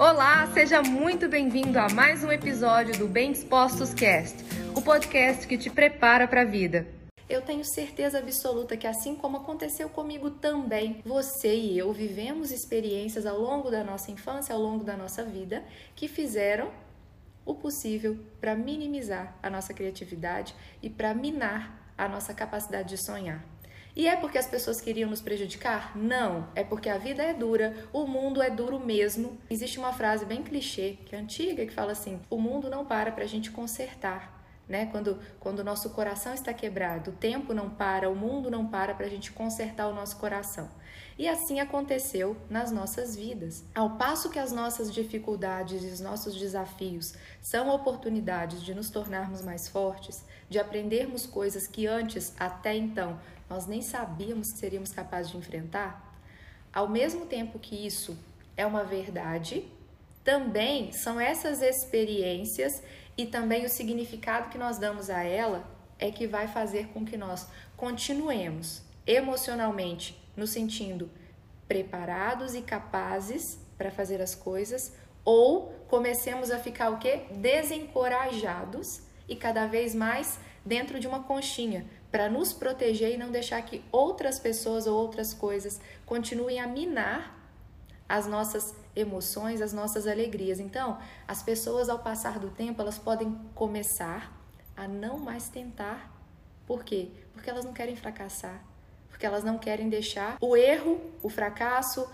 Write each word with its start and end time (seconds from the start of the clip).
Olá, 0.00 0.50
seja 0.54 0.80
muito 0.80 1.28
bem-vindo 1.28 1.78
a 1.78 1.86
mais 1.90 2.24
um 2.24 2.32
episódio 2.32 2.98
do 2.98 3.06
Bem 3.06 3.32
Dispostos 3.32 3.92
Cast, 3.92 4.34
o 4.74 4.80
podcast 4.80 5.46
que 5.46 5.58
te 5.58 5.68
prepara 5.68 6.26
para 6.26 6.40
a 6.40 6.44
vida. 6.46 6.86
Eu 7.28 7.42
tenho 7.42 7.62
certeza 7.62 8.18
absoluta 8.18 8.78
que, 8.78 8.86
assim 8.86 9.14
como 9.14 9.36
aconteceu 9.36 9.90
comigo 9.90 10.30
também, 10.30 11.02
você 11.04 11.54
e 11.54 11.78
eu 11.78 11.92
vivemos 11.92 12.50
experiências 12.50 13.26
ao 13.26 13.38
longo 13.38 13.70
da 13.70 13.84
nossa 13.84 14.10
infância, 14.10 14.54
ao 14.54 14.60
longo 14.62 14.84
da 14.84 14.96
nossa 14.96 15.22
vida, 15.22 15.62
que 15.94 16.08
fizeram 16.08 16.70
o 17.44 17.54
possível 17.54 18.18
para 18.40 18.54
minimizar 18.54 19.36
a 19.42 19.50
nossa 19.50 19.74
criatividade 19.74 20.54
e 20.82 20.88
para 20.88 21.12
minar 21.12 21.92
a 21.98 22.08
nossa 22.08 22.32
capacidade 22.32 22.88
de 22.88 22.96
sonhar. 22.96 23.44
E 23.94 24.06
é 24.06 24.16
porque 24.16 24.38
as 24.38 24.46
pessoas 24.46 24.80
queriam 24.80 25.10
nos 25.10 25.20
prejudicar? 25.20 25.96
Não, 25.96 26.48
é 26.54 26.62
porque 26.62 26.88
a 26.88 26.98
vida 26.98 27.22
é 27.22 27.34
dura, 27.34 27.74
o 27.92 28.06
mundo 28.06 28.40
é 28.42 28.48
duro 28.48 28.78
mesmo. 28.78 29.38
Existe 29.50 29.78
uma 29.78 29.92
frase 29.92 30.24
bem 30.24 30.42
clichê, 30.42 30.98
que 31.06 31.14
é 31.14 31.18
antiga, 31.18 31.66
que 31.66 31.72
fala 31.72 31.92
assim: 31.92 32.20
o 32.30 32.38
mundo 32.38 32.70
não 32.70 32.84
para 32.84 33.12
para 33.12 33.24
a 33.24 33.28
gente 33.28 33.50
consertar 33.50 34.39
né? 34.70 34.86
Quando, 34.86 35.18
quando 35.40 35.58
o 35.58 35.64
nosso 35.64 35.90
coração 35.90 36.32
está 36.32 36.54
quebrado, 36.54 37.10
o 37.10 37.14
tempo 37.14 37.52
não 37.52 37.68
para, 37.68 38.08
o 38.08 38.14
mundo 38.14 38.48
não 38.48 38.68
para 38.68 38.94
para 38.94 39.04
a 39.04 39.08
gente 39.10 39.32
consertar 39.32 39.88
o 39.88 39.94
nosso 39.94 40.16
coração. 40.16 40.70
E 41.18 41.28
assim 41.28 41.58
aconteceu 41.58 42.36
nas 42.48 42.70
nossas 42.70 43.16
vidas. 43.16 43.64
Ao 43.74 43.90
passo 43.98 44.30
que 44.30 44.38
as 44.38 44.52
nossas 44.52 44.94
dificuldades 44.94 45.82
e 45.82 45.88
os 45.88 46.00
nossos 46.00 46.36
desafios 46.36 47.14
são 47.42 47.68
oportunidades 47.68 48.62
de 48.62 48.72
nos 48.72 48.88
tornarmos 48.90 49.42
mais 49.42 49.68
fortes, 49.68 50.24
de 50.48 50.60
aprendermos 50.60 51.26
coisas 51.26 51.66
que 51.66 51.88
antes, 51.88 52.32
até 52.38 52.74
então, 52.74 53.18
nós 53.50 53.66
nem 53.66 53.82
sabíamos 53.82 54.52
que 54.52 54.58
seríamos 54.58 54.92
capazes 54.92 55.32
de 55.32 55.36
enfrentar, 55.36 56.16
ao 56.72 56.88
mesmo 56.88 57.26
tempo 57.26 57.58
que 57.58 57.74
isso 57.74 58.16
é 58.56 58.64
uma 58.64 58.84
verdade, 58.84 59.68
também 60.30 60.92
são 60.92 61.18
essas 61.18 61.60
experiências 61.60 62.84
e 63.18 63.26
também 63.26 63.64
o 63.64 63.68
significado 63.68 64.48
que 64.48 64.56
nós 64.56 64.78
damos 64.78 65.10
a 65.10 65.24
ela 65.24 65.68
é 65.98 66.12
que 66.12 66.24
vai 66.24 66.46
fazer 66.46 66.86
com 66.94 67.04
que 67.04 67.16
nós 67.16 67.48
continuemos 67.76 68.80
emocionalmente 69.04 70.16
nos 70.36 70.50
sentindo 70.50 71.10
preparados 71.66 72.54
e 72.54 72.62
capazes 72.62 73.58
para 73.76 73.90
fazer 73.90 74.22
as 74.22 74.36
coisas 74.36 74.92
ou 75.24 75.74
comecemos 75.88 76.52
a 76.52 76.60
ficar 76.60 76.90
o 76.90 76.98
quê? 76.98 77.22
Desencorajados 77.32 79.02
e 79.28 79.34
cada 79.34 79.66
vez 79.66 79.96
mais 79.96 80.38
dentro 80.64 81.00
de 81.00 81.08
uma 81.08 81.24
conchinha 81.24 81.84
para 82.08 82.28
nos 82.28 82.52
proteger 82.52 83.14
e 83.14 83.18
não 83.18 83.32
deixar 83.32 83.60
que 83.62 83.82
outras 83.90 84.38
pessoas 84.38 84.86
ou 84.86 84.96
outras 84.96 85.34
coisas 85.34 85.80
continuem 86.06 86.60
a 86.60 86.68
minar 86.68 87.39
as 88.10 88.26
nossas 88.26 88.74
emoções, 88.96 89.62
as 89.62 89.72
nossas 89.72 90.04
alegrias. 90.04 90.58
Então, 90.58 90.98
as 91.28 91.44
pessoas 91.44 91.88
ao 91.88 92.00
passar 92.00 92.40
do 92.40 92.50
tempo, 92.50 92.82
elas 92.82 92.98
podem 92.98 93.38
começar 93.54 94.36
a 94.76 94.88
não 94.88 95.16
mais 95.16 95.48
tentar. 95.48 96.12
Por 96.66 96.82
quê? 96.82 97.10
Porque 97.32 97.48
elas 97.48 97.64
não 97.64 97.72
querem 97.72 97.94
fracassar, 97.94 98.64
porque 99.08 99.24
elas 99.24 99.44
não 99.44 99.58
querem 99.58 99.88
deixar 99.88 100.36
o 100.40 100.56
erro, 100.56 101.00
o 101.22 101.28
fracasso, 101.28 102.10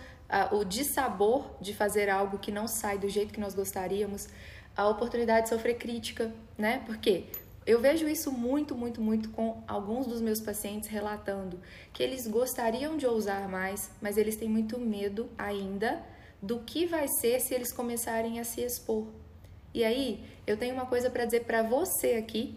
o 0.52 0.64
dissabor 0.64 1.50
de 1.62 1.72
fazer 1.72 2.10
algo 2.10 2.38
que 2.38 2.52
não 2.52 2.68
sai 2.68 2.98
do 2.98 3.08
jeito 3.08 3.32
que 3.32 3.40
nós 3.40 3.54
gostaríamos, 3.54 4.28
a 4.76 4.86
oportunidade 4.88 5.44
de 5.44 5.48
sofrer 5.48 5.78
crítica, 5.78 6.30
né? 6.58 6.82
Por 6.84 6.98
quê? 6.98 7.24
Eu 7.66 7.80
vejo 7.80 8.08
isso 8.08 8.30
muito, 8.30 8.76
muito, 8.76 9.00
muito 9.00 9.30
com 9.30 9.64
alguns 9.66 10.06
dos 10.06 10.20
meus 10.20 10.40
pacientes 10.40 10.88
relatando 10.88 11.60
que 11.92 12.00
eles 12.00 12.28
gostariam 12.28 12.96
de 12.96 13.06
ousar 13.06 13.48
mais, 13.48 13.90
mas 14.00 14.16
eles 14.16 14.36
têm 14.36 14.48
muito 14.48 14.78
medo 14.78 15.28
ainda 15.36 16.00
do 16.40 16.60
que 16.60 16.86
vai 16.86 17.08
ser 17.08 17.40
se 17.40 17.52
eles 17.52 17.72
começarem 17.72 18.38
a 18.38 18.44
se 18.44 18.60
expor. 18.60 19.08
E 19.74 19.82
aí, 19.82 20.24
eu 20.46 20.56
tenho 20.56 20.74
uma 20.74 20.86
coisa 20.86 21.10
para 21.10 21.24
dizer 21.24 21.44
para 21.44 21.64
você 21.64 22.12
aqui: 22.12 22.56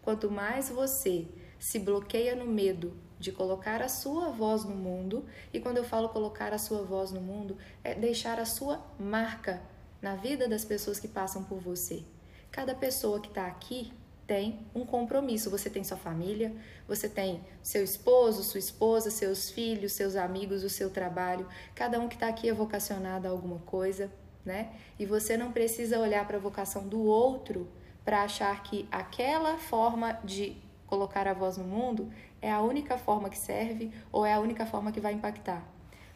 quanto 0.00 0.30
mais 0.30 0.70
você 0.70 1.26
se 1.58 1.78
bloqueia 1.78 2.34
no 2.34 2.46
medo 2.46 2.96
de 3.18 3.32
colocar 3.32 3.82
a 3.82 3.88
sua 3.90 4.30
voz 4.30 4.64
no 4.64 4.74
mundo, 4.74 5.26
e 5.52 5.60
quando 5.60 5.76
eu 5.76 5.84
falo 5.84 6.08
colocar 6.08 6.54
a 6.54 6.58
sua 6.58 6.82
voz 6.82 7.10
no 7.12 7.20
mundo, 7.20 7.58
é 7.84 7.94
deixar 7.94 8.40
a 8.40 8.46
sua 8.46 8.82
marca 8.98 9.62
na 10.00 10.14
vida 10.14 10.48
das 10.48 10.64
pessoas 10.64 10.98
que 10.98 11.08
passam 11.08 11.44
por 11.44 11.58
você. 11.58 12.02
Cada 12.50 12.74
pessoa 12.74 13.20
que 13.20 13.28
está 13.28 13.46
aqui 13.46 13.92
tem 14.26 14.58
um 14.74 14.84
compromisso. 14.84 15.50
Você 15.50 15.70
tem 15.70 15.84
sua 15.84 15.96
família, 15.96 16.52
você 16.86 17.08
tem 17.08 17.40
seu 17.62 17.84
esposo, 17.84 18.42
sua 18.42 18.58
esposa, 18.58 19.10
seus 19.10 19.50
filhos, 19.50 19.92
seus 19.92 20.16
amigos, 20.16 20.64
o 20.64 20.68
seu 20.70 20.90
trabalho. 20.90 21.46
Cada 21.74 22.00
um 22.00 22.08
que 22.08 22.14
está 22.16 22.28
aqui 22.28 22.48
é 22.48 22.52
vocacionado 22.52 23.26
a 23.26 23.30
alguma 23.30 23.58
coisa, 23.60 24.10
né? 24.44 24.72
E 24.98 25.06
você 25.06 25.36
não 25.36 25.52
precisa 25.52 25.98
olhar 25.98 26.26
para 26.26 26.36
a 26.36 26.40
vocação 26.40 26.86
do 26.86 27.02
outro 27.04 27.68
para 28.04 28.22
achar 28.22 28.62
que 28.62 28.88
aquela 28.90 29.58
forma 29.58 30.18
de 30.24 30.56
colocar 30.86 31.26
a 31.26 31.34
voz 31.34 31.56
no 31.56 31.64
mundo 31.64 32.12
é 32.40 32.50
a 32.50 32.60
única 32.60 32.96
forma 32.96 33.28
que 33.28 33.38
serve 33.38 33.90
ou 34.12 34.24
é 34.24 34.32
a 34.32 34.40
única 34.40 34.64
forma 34.64 34.92
que 34.92 35.00
vai 35.00 35.12
impactar. 35.12 35.66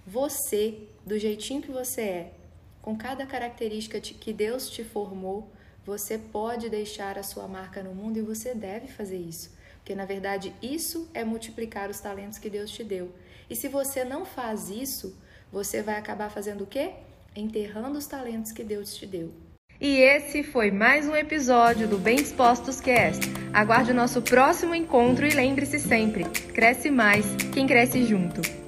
Você, 0.06 0.88
do 1.04 1.18
jeitinho 1.18 1.60
que 1.60 1.70
você 1.70 2.00
é, 2.00 2.32
com 2.80 2.96
cada 2.96 3.26
característica 3.26 4.00
que 4.00 4.32
Deus 4.32 4.70
te 4.70 4.82
formou, 4.82 5.50
você 5.84 6.18
pode 6.18 6.68
deixar 6.68 7.18
a 7.18 7.22
sua 7.22 7.48
marca 7.48 7.82
no 7.82 7.94
mundo 7.94 8.18
e 8.18 8.22
você 8.22 8.54
deve 8.54 8.88
fazer 8.88 9.18
isso. 9.18 9.50
Porque 9.78 9.94
na 9.94 10.04
verdade 10.04 10.54
isso 10.62 11.08
é 11.14 11.24
multiplicar 11.24 11.90
os 11.90 12.00
talentos 12.00 12.38
que 12.38 12.50
Deus 12.50 12.70
te 12.70 12.84
deu. 12.84 13.12
E 13.48 13.56
se 13.56 13.68
você 13.68 14.04
não 14.04 14.24
faz 14.24 14.70
isso, 14.70 15.16
você 15.50 15.82
vai 15.82 15.96
acabar 15.96 16.30
fazendo 16.30 16.64
o 16.64 16.66
quê? 16.66 16.92
Enterrando 17.34 17.98
os 17.98 18.06
talentos 18.06 18.52
que 18.52 18.62
Deus 18.62 18.94
te 18.94 19.06
deu. 19.06 19.32
E 19.80 19.96
esse 19.96 20.42
foi 20.42 20.70
mais 20.70 21.08
um 21.08 21.16
episódio 21.16 21.88
do 21.88 21.96
Bem 21.96 22.16
Dispostos 22.16 22.80
Cast. 22.80 23.22
Aguarde 23.52 23.92
o 23.92 23.94
nosso 23.94 24.20
próximo 24.20 24.74
encontro 24.74 25.26
e 25.26 25.30
lembre-se 25.30 25.78
sempre: 25.78 26.24
cresce 26.52 26.90
mais 26.90 27.24
quem 27.52 27.66
cresce 27.66 28.04
junto. 28.04 28.59